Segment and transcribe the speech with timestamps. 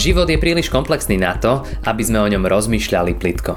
[0.00, 3.52] Život je príliš komplexný na to, aby sme o ňom rozmýšľali plitko.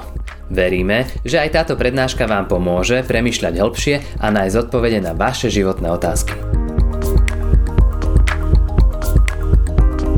[0.52, 5.88] Veríme, že aj táto prednáška vám pomôže premyšľať hĺbšie a nájsť odpovede na vaše životné
[5.88, 6.36] otázky.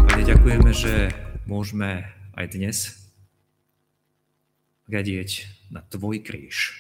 [0.09, 1.13] Pane, ďakujeme, že
[1.45, 2.77] môžeme aj dnes
[4.89, 6.73] hľadieť na Tvoj kríž.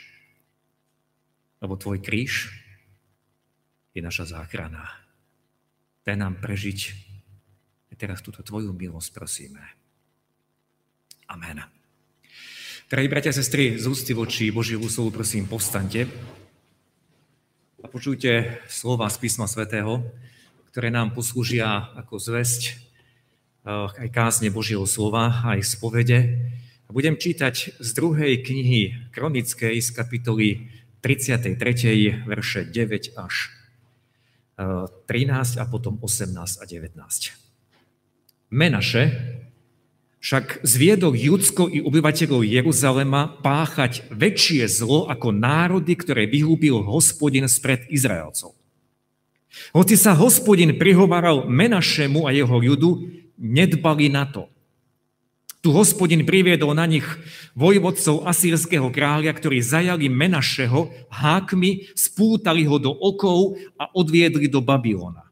[1.61, 2.49] Lebo Tvoj kríž
[3.93, 4.89] je naša záchrana.
[6.01, 7.04] Daj nám prežiť
[7.95, 9.63] teraz túto Tvoju milosť prosíme.
[11.31, 11.63] Amen.
[12.85, 16.05] Drahí bratia a sestry, z ústy voči Božiemu slovu prosím povstante
[17.81, 20.05] a počujte slova z písma svätého,
[20.69, 26.51] ktoré nám poslúžia ako zväzť eh, aj kázne Božieho slova, aj spovede.
[26.85, 30.69] A budem čítať z druhej knihy Kronickej z kapitoly
[31.01, 31.57] 33.
[32.29, 33.55] verše 9 až
[34.55, 37.44] 13 a potom 18 a 19.
[38.55, 39.11] Menaše
[40.23, 47.83] však zviedol Judsko i obyvateľov Jeruzalema páchať väčšie zlo ako národy, ktoré vyhúbil hospodin spred
[47.91, 48.55] Izraelcov.
[49.75, 52.89] Hoci sa hospodin prihovaral Menašemu a jeho ľudu,
[53.35, 54.47] nedbali na to.
[55.59, 57.05] Tu hospodin priviedol na nich
[57.59, 65.24] vojvodcov asýrského kráľa, ktorí zajali Menašeho hákmi, spútali ho do okov a odviedli do Babylona.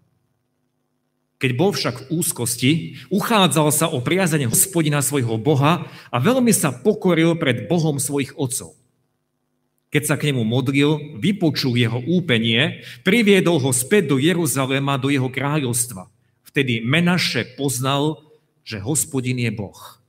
[1.44, 2.72] Keď bol však v úzkosti,
[3.12, 8.80] uchádzal sa o priazanie hospodina svojho Boha a veľmi sa pokoril pred Bohom svojich otcov.
[9.92, 15.28] Keď sa k nemu modlil, vypočul jeho úpenie, priviedol ho späť do Jeruzalema, do jeho
[15.28, 16.08] kráľovstva.
[16.48, 18.24] Vtedy Menaše poznal,
[18.64, 20.00] že hospodin je Boh.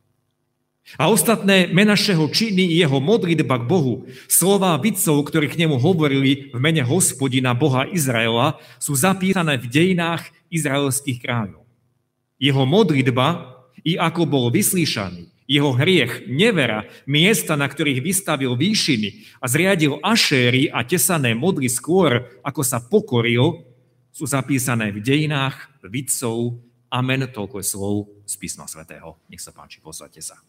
[1.01, 6.59] A ostatné menašeho činy jeho modlitba k Bohu, slova vidcov, ktorí k nemu hovorili v
[6.61, 11.67] mene hospodina Boha Izraela, sú zapísané v dejinách izraelských kráľov.
[12.39, 19.45] Jeho modlitba, i ako bol vyslíšaný, jeho hriech, nevera, miesta, na ktorých vystavil výšiny a
[19.45, 23.61] zriadil ašéry a tesané modly skôr, ako sa pokoril,
[24.09, 26.57] sú zapísané v dejinách vidcov.
[26.89, 29.21] Amen, toľko je slov z písma svätého.
[29.29, 30.41] Nech sa páči, posadte sa.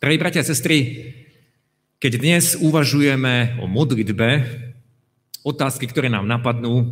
[0.00, 1.12] Drahí bratia a sestry,
[2.00, 4.48] keď dnes uvažujeme o modlitbe,
[5.44, 6.88] otázky, ktoré nám napadnú,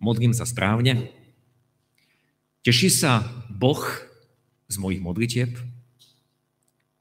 [0.00, 1.12] modlím sa správne,
[2.64, 3.84] teší sa Boh
[4.72, 5.52] z mojich modlitieb?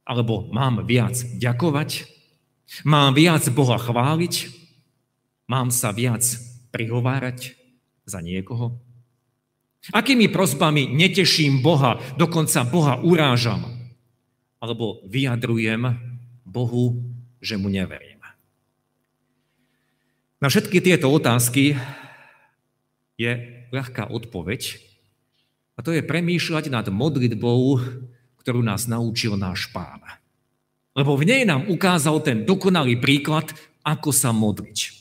[0.04, 2.04] Alebo mám viac ďakovať?
[2.84, 4.52] Mám viac Boha chváliť?
[5.48, 6.28] Mám sa viac
[6.76, 7.56] prihovárať
[8.04, 8.76] za niekoho?
[9.96, 13.80] Akými prozbami neteším Boha, dokonca Boha urážam?
[14.60, 16.09] alebo vyjadrujem
[16.50, 16.98] Bohu,
[17.38, 18.20] že mu neverím.
[20.40, 21.78] Na všetky tieto otázky
[23.20, 23.32] je
[23.70, 24.82] ľahká odpoveď
[25.78, 27.80] a to je premýšľať nad modlitbou,
[28.40, 30.02] ktorú nás naučil náš pán.
[30.98, 33.52] Lebo v nej nám ukázal ten dokonalý príklad,
[33.84, 35.00] ako sa modliť.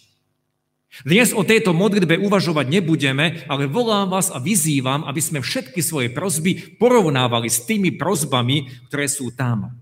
[1.06, 6.10] Dnes o tejto modlitbe uvažovať nebudeme, ale volám vás a vyzývam, aby sme všetky svoje
[6.10, 9.78] prozby porovnávali s tými prozbami, ktoré sú tam.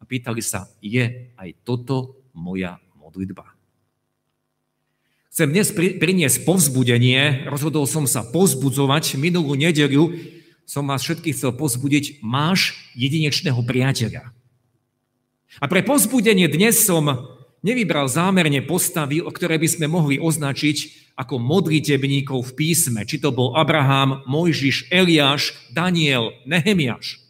[0.00, 3.56] A pýtali sa, je aj toto moja modlitba?
[5.36, 9.20] Chcem dnes priniesť povzbudenie, rozhodol som sa povzbudzovať.
[9.20, 10.16] Minulú nedeliu
[10.64, 14.32] som vás všetkých chcel povzbudiť, máš jedinečného priateľa.
[15.60, 21.36] A pre povzbudenie dnes som nevybral zámerne postavy, o ktoré by sme mohli označiť ako
[21.36, 23.04] modlitebníkov v písme.
[23.04, 27.25] Či to bol Abraham, Mojžiš, Eliáš, Daniel, Nehemiáš.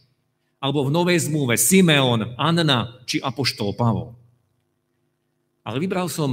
[0.57, 4.17] Alebo v Novej zmluve Simeon, Anna či Apoštol Pavol.
[5.67, 6.33] Ale vybral som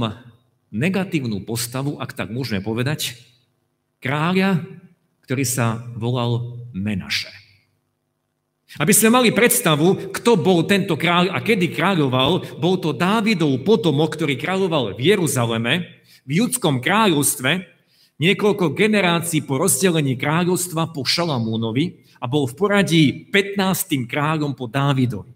[0.74, 3.18] negatívnu postavu, ak tak môžeme povedať,
[4.02, 4.64] kráľa,
[5.24, 7.30] ktorý sa volal Menaše.
[8.74, 14.18] Aby sme mali predstavu, kto bol tento kráľ a kedy kráľoval, bol to Dávidov potomok,
[14.18, 15.72] ktorý kráľoval v Jeruzaleme,
[16.26, 17.70] v judskom kráľovstve,
[18.18, 24.06] niekoľko generácií po rozdelení kráľovstva po Šalamúnovi a bol v poradí 15.
[24.10, 25.34] kráľom po Dávidovi.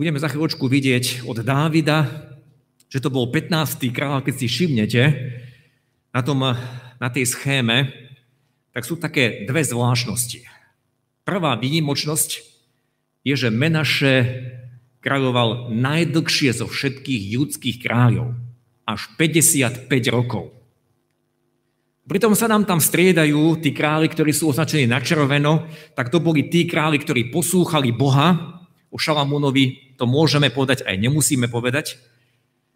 [0.00, 2.08] Budeme za chvíľočku vidieť od Dávida,
[2.88, 3.84] že to bol 15.
[3.92, 5.02] kráľ, keď si všimnete
[6.10, 6.40] na, tom,
[6.96, 7.92] na tej schéme,
[8.72, 10.46] tak sú také dve zvláštnosti.
[11.28, 12.30] Prvá výnimočnosť
[13.28, 14.24] je, že Menaše
[15.04, 18.36] kráľoval najdlhšie zo všetkých judských kráľov.
[18.88, 20.59] Až 55 rokov.
[22.10, 26.50] Pritom sa nám tam striedajú tí králi, ktorí sú označení na červeno, tak to boli
[26.50, 28.58] tí králi, ktorí poslúchali Boha.
[28.90, 32.02] O Šalamúnovi to môžeme povedať, aj nemusíme povedať.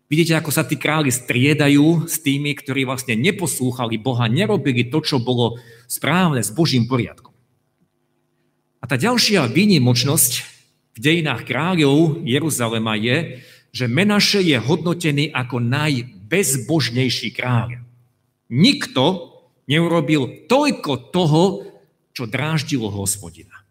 [0.07, 5.19] Vidíte, ako sa tí králi striedajú s tými, ktorí vlastne neposlúchali Boha, nerobili to, čo
[5.19, 5.59] bolo
[5.91, 7.35] správne s Božím poriadkom.
[8.79, 10.33] A tá ďalšia výnimočnosť
[10.95, 13.43] v dejinách kráľov Jeruzalema je,
[13.75, 17.83] že Menaše je hodnotený ako najbezbožnejší kráľ.
[18.53, 19.35] Nikto
[19.69, 21.43] neurobil toľko toho,
[22.13, 23.65] čo dráždilo hospodina.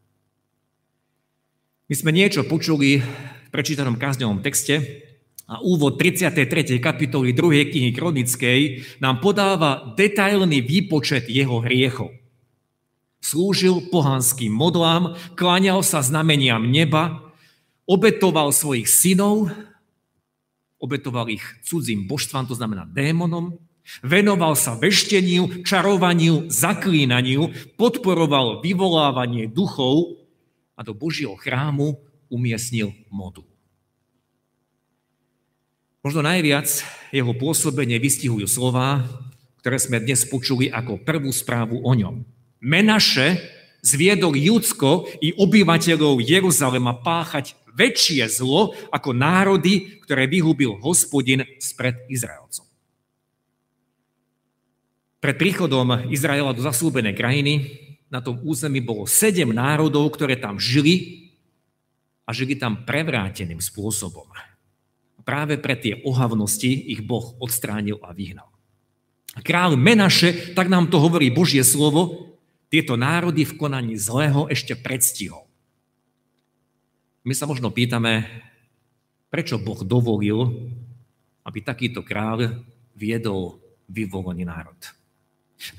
[1.88, 5.04] My sme niečo počuli v prečítanom kázňovom texte,
[5.44, 6.80] a úvod 33.
[6.80, 7.68] kapitoly 2.
[7.68, 8.60] knihy Kronickej
[9.04, 12.16] nám podáva detailný výpočet jeho hriechov.
[13.19, 17.31] Slúžil pohanským modlám, kláňal sa znameniam neba,
[17.84, 19.52] obetoval svojich synov,
[20.80, 23.60] obetoval ich cudzím božstvám, to znamená démonom,
[24.01, 30.19] venoval sa vešteniu, čarovaniu, zaklínaniu, podporoval vyvolávanie duchov
[30.74, 32.00] a do Božieho chrámu
[32.31, 33.45] umiestnil modu.
[36.03, 36.68] Možno najviac
[37.15, 39.07] jeho pôsobenie vystihujú slova,
[39.63, 42.27] ktoré sme dnes počuli ako prvú správu o ňom.
[42.59, 43.39] Menaše
[43.80, 52.73] zviedol Judsko i obyvateľov Jeruzalema páchať väčšie zlo ako národy, ktoré vyhubil hospodin spred Izraelcov.
[55.24, 57.80] Pred príchodom Izraela do zaslúbenej krajiny
[58.12, 61.31] na tom území bolo sedem národov, ktoré tam žili
[62.28, 64.28] a žili tam prevráteným spôsobom
[65.24, 68.52] práve pre tie ohavnosti ich Boh odstránil a vyhnal.
[69.40, 72.36] Kráľ Menaše, tak nám to hovorí Božie slovo,
[72.69, 75.50] tieto národy v konaní zlého ešte predstihol.
[77.24, 78.30] My sa možno pýtame,
[79.31, 80.69] prečo Boh dovolil,
[81.48, 82.62] aby takýto kráľ
[82.94, 83.58] viedol
[83.90, 84.78] vyvolený národ.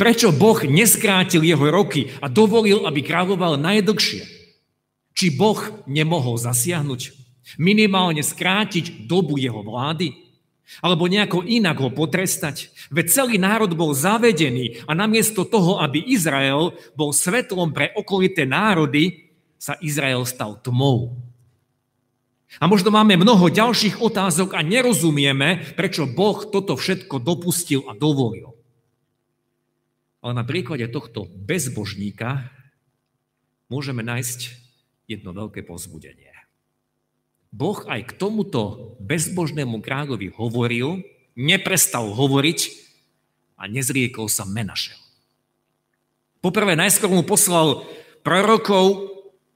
[0.01, 4.25] Prečo Boh neskrátil jeho roky a dovolil, aby kráľoval najdlhšie?
[5.15, 7.13] Či Boh nemohol zasiahnuť?
[7.61, 10.17] Minimálne skrátiť dobu jeho vlády?
[10.81, 12.73] Alebo nejako inak ho potrestať?
[12.89, 19.29] Veď celý národ bol zavedený a namiesto toho, aby Izrael bol svetlom pre okolité národy,
[19.61, 21.13] sa Izrael stal tmou.
[22.63, 28.54] A možno máme mnoho ďalších otázok a nerozumieme, prečo Boh toto všetko dopustil a dovolil.
[30.25, 32.49] Ale na príklade tohto bezbožníka
[33.69, 34.57] môžeme nájsť
[35.05, 36.33] jedno veľké pozbudenie.
[37.53, 41.05] Boh aj k tomuto bezbožnému kráľovi hovoril,
[41.37, 42.61] neprestal hovoriť
[43.61, 44.99] a nezriekol sa Menašeho.
[46.43, 47.87] Poprvé najskôr mu poslal
[48.27, 49.14] prorokov,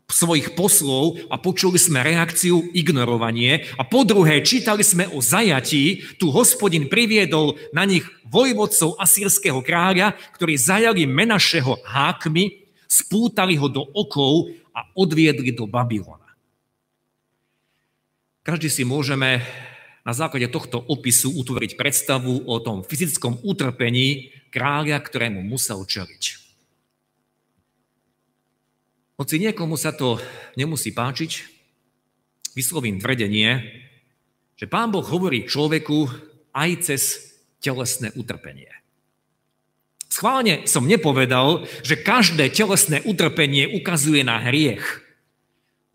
[0.08, 6.32] svojich poslov a počuli sme reakciu ignorovanie a po druhé čítali sme o zajatí, tu
[6.32, 14.48] hospodin priviedol na nich vojvodcov asýrského kráľa, ktorí zajali Menašeho hákmi, spútali ho do okov
[14.72, 16.24] a odviedli do Babylona.
[18.48, 19.44] Každý si môžeme
[20.08, 26.47] na základe tohto opisu utvoriť predstavu o tom fyzickom utrpení kráľa, ktorému musel čeliť.
[29.18, 30.22] Hoci niekomu sa to
[30.54, 31.42] nemusí páčiť,
[32.54, 33.66] vyslovím tvrdenie,
[34.54, 36.06] že Pán Boh hovorí človeku
[36.54, 37.02] aj cez
[37.58, 38.70] telesné utrpenie.
[40.06, 44.86] Schválne som nepovedal, že každé telesné utrpenie ukazuje na hriech–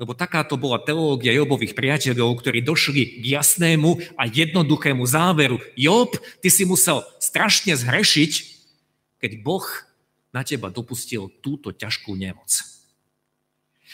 [0.01, 5.61] lebo takáto bola teológia Jobových priateľov, ktorí došli k jasnému a jednoduchému záveru.
[5.77, 8.31] Job, ty si musel strašne zhrešiť,
[9.21, 9.63] keď Boh
[10.33, 12.72] na teba dopustil túto ťažkú nemoc.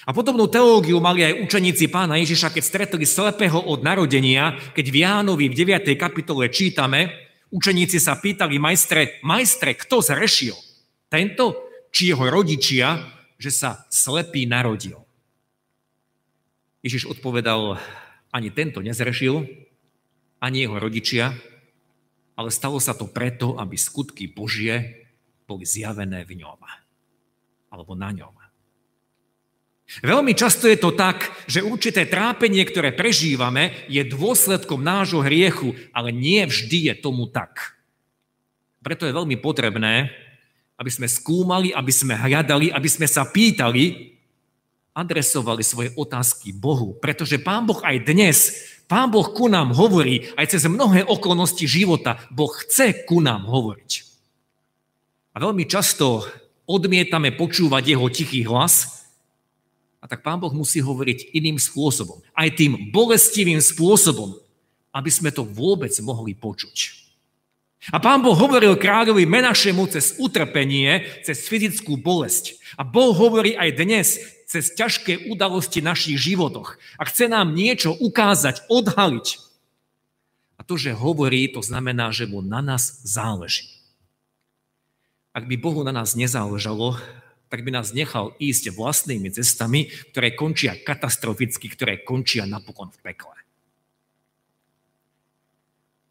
[0.07, 4.97] A podobnú teológiu mali aj učeníci pána Ježiša, keď stretli slepého od narodenia, keď v
[5.03, 5.91] Jánovi v 9.
[5.99, 7.11] kapitole čítame,
[7.51, 10.55] učeníci sa pýtali majstre, majstre, kto zrešil?
[11.11, 13.01] Tento či jeho rodičia,
[13.35, 15.03] že sa slepý narodil?
[16.79, 17.75] Ježiš odpovedal,
[18.31, 19.43] ani tento nezrešil,
[20.39, 21.35] ani jeho rodičia,
[22.39, 25.03] ale stalo sa to preto, aby skutky Božie
[25.43, 26.63] boli zjavené v ňom.
[27.67, 28.48] Alebo na ňom.
[30.05, 36.13] Veľmi často je to tak, že určité trápenie, ktoré prežívame, je dôsledkom nášho hriechu, ale
[36.13, 37.74] nie vždy je tomu tak.
[38.86, 40.13] Preto je veľmi potrebné,
[40.77, 44.13] aby sme skúmali, aby sme hľadali, aby sme sa pýtali,
[44.93, 48.38] adresovali svoje otázky Bohu, pretože Pán Boh aj dnes,
[48.86, 53.91] Pán Boh ku nám hovorí, aj cez mnohé okolnosti života, Boh chce ku nám hovoriť.
[55.34, 56.29] A veľmi často
[56.69, 58.98] odmietame počúvať jeho tichý hlas,
[59.99, 64.39] a tak Pán Boh musí hovoriť iným spôsobom, aj tým bolestivým spôsobom,
[64.95, 66.99] aby sme to vôbec mohli počuť.
[67.95, 72.59] A pán Boh hovoril kráľovi Menašemu cez utrpenie, cez fyzickú bolesť.
[72.75, 74.07] A Boh hovorí aj dnes
[74.49, 79.27] cez ťažké udalosti v našich životoch a chce nám niečo ukázať, odhaliť.
[80.59, 83.79] A to, že hovorí, to znamená, že mu na nás záleží.
[85.31, 86.99] Ak by Bohu na nás nezáležalo,
[87.49, 93.35] tak by nás nechal ísť vlastnými cestami, ktoré končia katastroficky, ktoré končia napokon v pekle.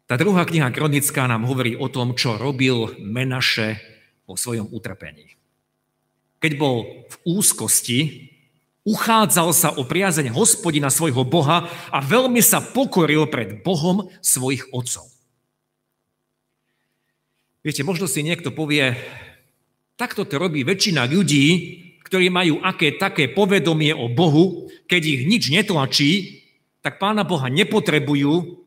[0.09, 3.79] Tá druhá kniha Kronická nám hovorí o tom, čo robil Menaše
[4.27, 5.37] po svojom utrpení.
[6.41, 7.99] Keď bol v úzkosti,
[8.89, 15.05] uchádzal sa o priazeň hospodina svojho Boha a veľmi sa pokoril pred Bohom svojich otcov.
[17.61, 18.97] Viete, možno si niekto povie,
[19.99, 21.47] takto to robí väčšina ľudí,
[22.07, 26.41] ktorí majú aké také povedomie o Bohu, keď ich nič netlačí,
[26.79, 28.63] tak Pána Boha nepotrebujú,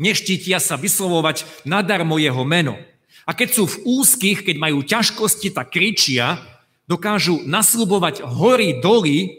[0.00, 2.80] neštítia sa vyslovovať nadarmo jeho meno.
[3.28, 6.40] A keď sú v úzkých, keď majú ťažkosti, tak kričia,
[6.88, 9.38] dokážu nasľubovať hory, doly,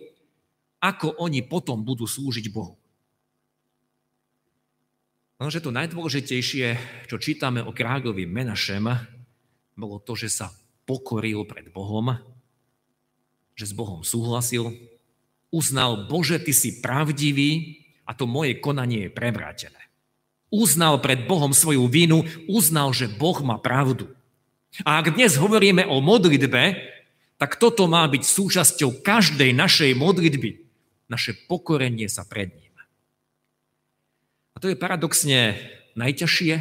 [0.79, 2.77] ako oni potom budú slúžiť Bohu.
[5.41, 6.65] Lenže to najdôležitejšie,
[7.09, 8.85] čo čítame o kráľovi Menašem,
[9.73, 10.53] bolo to, že sa
[10.91, 12.19] pokoril pred Bohom,
[13.55, 14.75] že s Bohom súhlasil,
[15.47, 19.81] uznal, Bože, Ty si pravdivý a to moje konanie je prevrátené
[20.51, 24.11] uznal pred Bohom svoju vinu, uznal, že Boh má pravdu.
[24.83, 26.75] A ak dnes hovoríme o modlitbe,
[27.39, 30.61] tak toto má byť súčasťou každej našej modlitby.
[31.09, 32.75] Naše pokorenie sa pred ním.
[34.53, 35.57] A to je paradoxne
[35.97, 36.53] najťažšie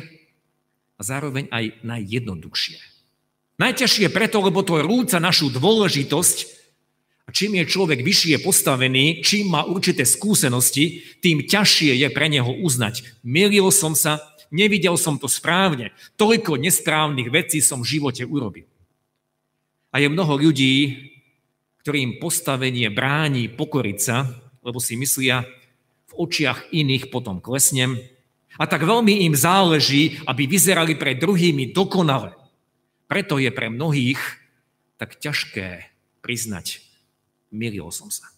[0.96, 2.78] a zároveň aj najjednoduchšie.
[3.61, 6.38] Najťažšie preto, lebo to rúca našu dôležitosť
[7.29, 12.49] a čím je človek vyššie postavený, čím má určité skúsenosti, tým ťažšie je pre neho
[12.49, 13.21] uznať.
[13.21, 14.17] Milil som sa,
[14.49, 18.64] nevidel som to správne, toľko nesprávnych vecí som v živote urobil.
[19.93, 20.97] A je mnoho ľudí,
[21.85, 24.25] ktorým postavenie bráni pokoriť sa,
[24.64, 25.45] lebo si myslia,
[26.11, 28.00] v očiach iných potom klesnem.
[28.57, 32.39] A tak veľmi im záleží, aby vyzerali pred druhými dokonale.
[33.11, 34.23] Preto je pre mnohých
[34.95, 35.90] tak ťažké
[36.23, 36.87] priznať
[37.50, 38.31] milil som sa.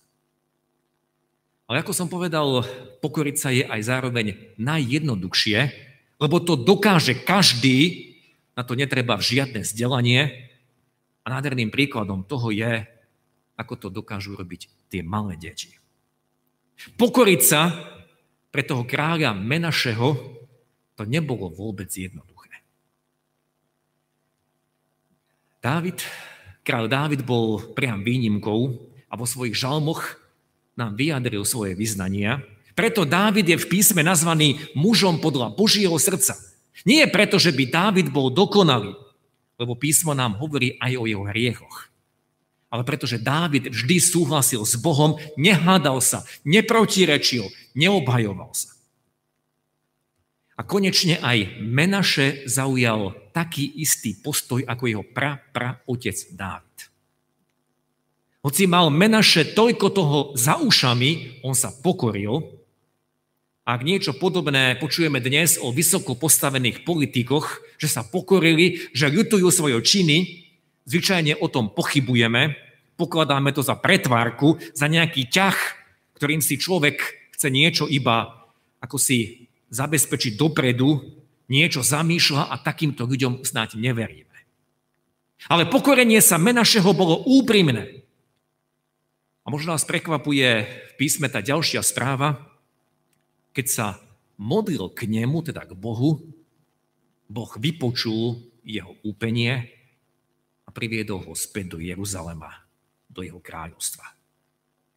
[1.68, 2.64] Ale ako som povedal,
[3.04, 5.58] pokoriť sa je aj zároveň najjednoduchšie,
[6.16, 8.12] lebo to dokáže každý,
[8.56, 10.48] na to netreba žiadne vzdelanie.
[11.22, 12.88] A nádherným príkladom toho je,
[13.54, 15.70] ako to dokážu robiť tie malé deti.
[16.98, 17.70] Pokoriť sa
[18.50, 20.08] pre toho kráľa Menašeho
[20.98, 22.31] to nebolo vôbec jednoduché.
[25.62, 26.02] Dávid,
[26.66, 30.16] kráľ Dávid bol priam výnimkou, a vo svojich žalmoch
[30.72, 32.40] nám vyjadril svoje vyznania.
[32.72, 36.32] Preto Dávid je v písme nazvaný mužom podľa Božieho srdca.
[36.88, 38.96] Nie preto, že by Dávid bol dokonalý,
[39.60, 41.92] lebo písmo nám hovorí aj o jeho hriechoch.
[42.72, 48.72] Ale pretože Dávid vždy súhlasil s Bohom, nehádal sa, neprotirečil, neobhajoval sa.
[50.56, 56.92] A konečne aj Menaše zaujal taký istý postoj ako jeho pra, pra otec Dávid.
[58.42, 62.42] Hoci mal Menaše toľko toho za ušami, on sa pokoril.
[63.62, 69.78] Ak niečo podobné počujeme dnes o vysoko postavených politikoch, že sa pokorili, že ľutujú svoje
[69.78, 70.18] činy,
[70.90, 72.58] zvyčajne o tom pochybujeme,
[72.98, 75.58] pokladáme to za pretvárku, za nejaký ťah,
[76.18, 76.98] ktorým si človek
[77.38, 78.42] chce niečo iba
[78.82, 81.21] ako si zabezpečiť dopredu,
[81.52, 84.32] niečo zamýšľa a takýmto ľuďom snáď neveríme.
[85.52, 88.00] Ale pokorenie sa Menašeho bolo úprimné.
[89.44, 92.40] A možno nás prekvapuje v písme tá ďalšia správa,
[93.52, 93.86] keď sa
[94.40, 96.24] modlil k nemu, teda k Bohu,
[97.28, 99.68] Boh vypočul jeho úpenie
[100.64, 102.64] a priviedol ho späť do Jeruzalema,
[103.10, 104.14] do jeho kráľovstva.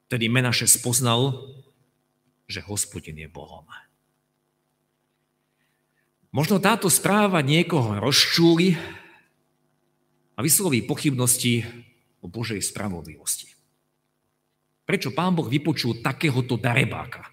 [0.07, 1.51] Tedy Menaše spoznal,
[2.45, 3.65] že hospodin je Bohom.
[6.35, 8.75] Možno táto správa niekoho rozčúli
[10.35, 11.63] a vysloví pochybnosti
[12.19, 13.55] o Božej spravodlivosti.
[14.83, 17.23] Prečo pán Boh vypočul takéhoto darebáka?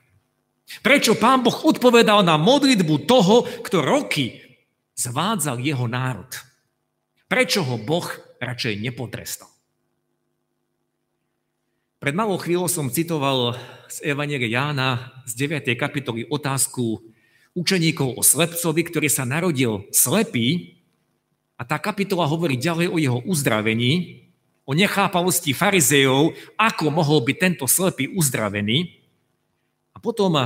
[0.87, 4.38] Prečo pán Boh odpovedal na modlitbu toho, kto roky
[4.94, 6.30] zvádzal jeho národ?
[7.26, 8.06] Prečo ho Boh
[8.38, 9.50] radšej nepotrestal?
[11.99, 13.59] Pred malou chvíľou som citoval
[13.90, 15.75] z Evangelia Jána z 9.
[15.75, 17.02] kapitoly otázku
[17.52, 20.78] učeníkov o slepcovi, ktorý sa narodil slepý
[21.61, 24.25] a tá kapitola hovorí ďalej o jeho uzdravení
[24.62, 28.94] o nechápavosti farizejov, ako mohol byť tento slepý uzdravený.
[29.92, 30.38] A potom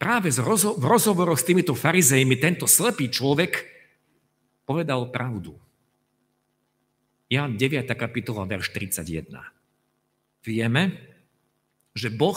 [0.00, 3.68] práve v rozhovoroch s týmito farizejmi tento slepý človek
[4.64, 5.54] povedal pravdu.
[7.32, 7.88] Jan 9.
[7.96, 9.32] kapitola, verš 31.
[10.44, 11.00] Vieme,
[11.96, 12.36] že Boh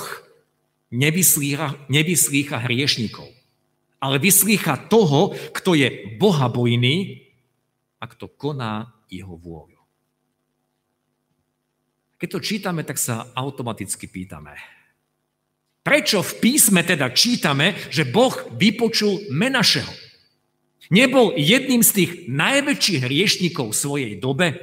[0.87, 3.27] nevyslícha, nevyslícha hriešnikov,
[4.05, 7.25] ale vyslýcha toho, kto je bohabojný
[7.97, 9.81] a kto koná jeho vôľu.
[12.21, 14.53] Keď to čítame, tak sa automaticky pýtame,
[15.81, 19.89] prečo v písme teda čítame, že Boh vypočul Menašeho?
[20.93, 24.53] Nebol jedným z tých najväčších hriešnikov svojej dobe?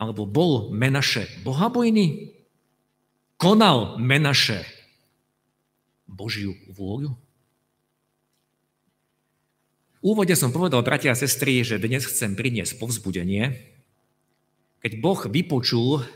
[0.00, 2.32] Alebo bol Menaše bohabojný?
[3.36, 4.73] Konal Menaše
[6.14, 7.10] Božiu vôľu?
[9.98, 13.58] V úvode som povedal, bratia a sestry, že dnes chcem priniesť povzbudenie.
[14.78, 16.06] Keď Boh vypočul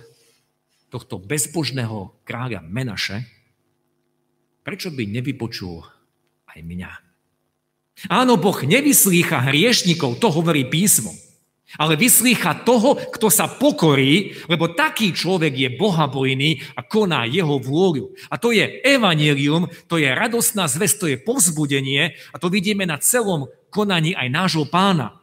[0.93, 3.27] tohto bezbožného kráľa Menaše,
[4.63, 5.83] prečo by nevypočul
[6.47, 6.93] aj mňa?
[8.13, 11.11] Áno, Boh nevyslýcha hriešnikov, to hovorí písmo.
[11.77, 18.17] Ale vyslýcha toho, kto sa pokorí, lebo taký človek je bohabojný a koná jeho vôľu.
[18.33, 22.97] A to je evanelium, to je radostná zväz, to je povzbudenie a to vidíme na
[22.97, 25.21] celom konaní aj nášho pána.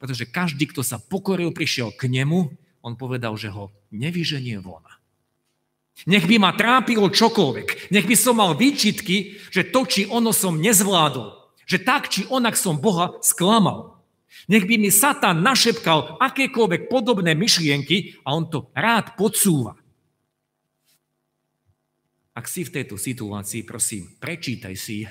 [0.00, 2.48] Pretože každý, kto sa pokoril, prišiel k nemu,
[2.80, 4.84] on povedal, že ho nevyženie von.
[6.04, 10.58] Nech by ma trápilo čokoľvek, nech by som mal výčitky, že to, či ono som
[10.58, 13.93] nezvládol, že tak, či onak som Boha sklamal.
[14.50, 19.78] Nech by mi Satan našepkal akékoľvek podobné myšlienky a on to rád podsúva.
[22.34, 25.06] Ak si v tejto situácii, prosím, prečítaj si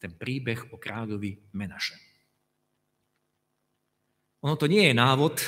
[0.00, 1.96] ten príbeh o kráľovi Menaše.
[4.44, 5.40] Ono to nie je návod,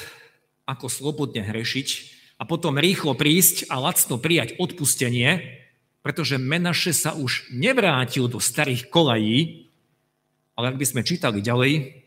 [0.69, 1.89] ako slobodne hrešiť
[2.37, 5.61] a potom rýchlo prísť a lacno prijať odpustenie,
[6.05, 9.69] pretože Menaše sa už nevrátil do starých kolají,
[10.57, 12.06] ale ak by sme čítali ďalej,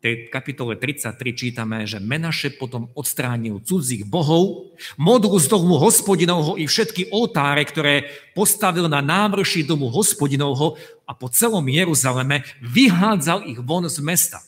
[0.00, 6.64] tej kapitole 33 čítame, že Menaše potom odstránil cudzích bohov, modlu z domu hospodinovho i
[6.64, 13.84] všetky oltáre, ktoré postavil na návrši domu hospodinovho a po celom Jeruzaleme vyhádzal ich von
[13.92, 14.40] z mesta.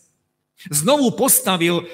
[0.72, 1.84] Znovu postavil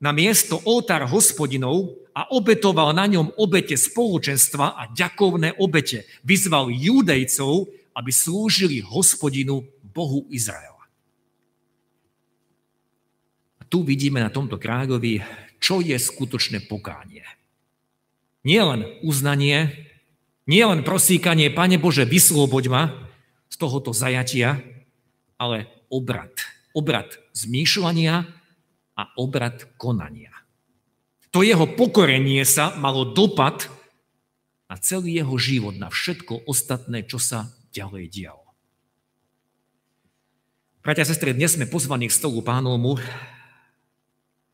[0.00, 6.08] na miesto oltár hospodinov a obetoval na ňom obete spoločenstva a ďakovné obete.
[6.24, 10.71] Vyzval judejcov, aby slúžili hospodinu Bohu Izrael
[13.72, 15.24] tu vidíme na tomto kráľovi,
[15.56, 17.24] čo je skutočné pokánie.
[18.44, 19.88] Nie len uznanie,
[20.44, 22.92] nie len prosíkanie, Pane Bože, vysloboď ma
[23.48, 24.60] z tohoto zajatia,
[25.40, 26.36] ale obrad.
[26.76, 28.28] Obrad zmýšľania
[28.92, 30.36] a obrad konania.
[31.32, 33.72] To jeho pokorenie sa malo dopad
[34.68, 38.44] na celý jeho život, na všetko ostatné, čo sa ďalej dialo.
[40.84, 43.00] Bratia a sestry, dnes sme pozvaní k stolu pánovmu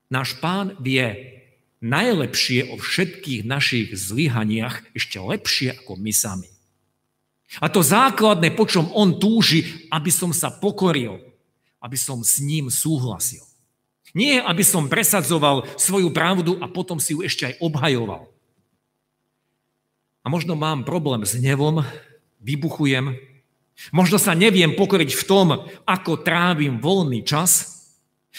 [0.08, 1.36] Náš pán vie
[1.84, 6.50] najlepšie o všetkých našich zlyhaniach ešte lepšie ako my sami.
[7.60, 11.16] A to základné, po čom on túži, aby som sa pokoril,
[11.80, 13.40] aby som s ním súhlasil.
[14.12, 18.28] Nie, aby som presadzoval svoju pravdu a potom si ju ešte aj obhajoval.
[20.24, 21.84] A možno mám problém s nevom,
[22.40, 23.16] vybuchujem,
[23.92, 25.48] možno sa neviem pokoriť v tom,
[25.88, 27.77] ako trávim voľný čas,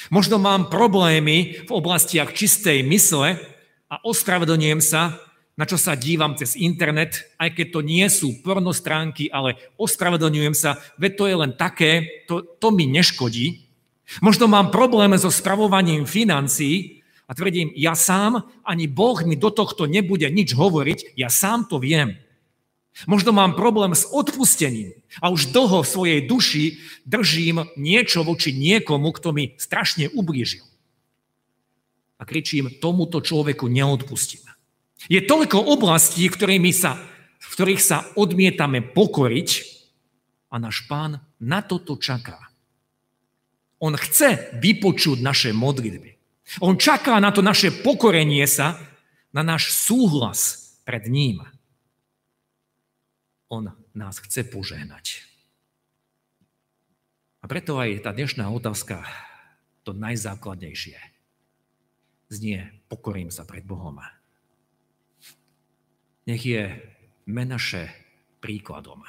[0.08, 3.36] Možno mám problémy v oblastiach čistej mysle
[3.92, 5.20] a ospravedlňujem sa,
[5.60, 10.80] na čo sa dívam cez internet, aj keď to nie sú pornostránky, ale ospravedlňujem sa,
[10.96, 13.68] veď to je len také, to, to mi neškodí.
[14.24, 19.84] Možno mám problémy so spravovaním financií a tvrdím, ja sám, ani Boh mi do tohto
[19.84, 22.16] nebude nič hovoriť, ja sám to viem.
[23.08, 24.92] Možno mám problém s odpustením
[25.24, 26.64] a už dlho v svojej duši
[27.08, 30.66] držím niečo voči niekomu, kto mi strašne ublížil.
[32.20, 34.44] A kričím, tomuto človeku neodpustím.
[35.08, 37.00] Je toľko oblastí, ktorými sa,
[37.40, 39.50] v ktorých sa odmietame pokoriť
[40.52, 42.52] a náš pán na toto čaká.
[43.80, 46.20] On chce vypočuť naše modlitby.
[46.60, 48.76] On čaká na to naše pokorenie sa,
[49.32, 51.46] na náš súhlas pred ním.
[53.50, 53.66] On
[53.98, 55.26] nás chce požehnať.
[57.42, 59.02] A preto aj tá dnešná otázka,
[59.82, 61.02] to najzákladnejšie,
[62.30, 63.98] znie, pokorím sa pred Bohom.
[66.30, 66.78] Nech je
[67.26, 67.90] Menaše
[68.38, 69.02] príkladom.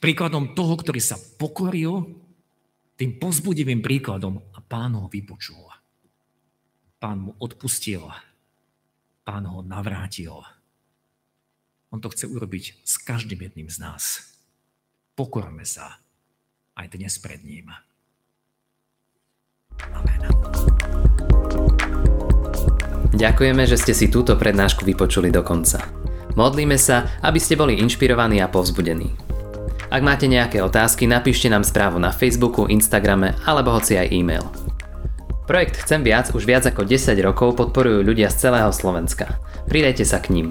[0.00, 2.08] Príkladom toho, ktorý sa pokoril,
[2.96, 5.66] tým pozbudivým príkladom a pán ho vypočul.
[6.96, 8.06] Pán mu odpustil,
[9.28, 10.40] pán ho navrátil
[11.94, 14.34] on to chce urobiť s každým jedným z nás.
[15.14, 16.02] Pokorme sa
[16.74, 17.70] aj dnes pred ním.
[19.94, 20.26] Amen.
[23.14, 25.86] Ďakujeme, že ste si túto prednášku vypočuli do konca.
[26.34, 29.14] Modlíme sa, aby ste boli inšpirovaní a povzbudení.
[29.86, 34.42] Ak máte nejaké otázky, napíšte nám správu na Facebooku, Instagrame alebo hoci aj e-mail.
[35.46, 39.38] Projekt Chcem viac už viac ako 10 rokov podporujú ľudia z celého Slovenska.
[39.70, 40.50] Pridajte sa k ním.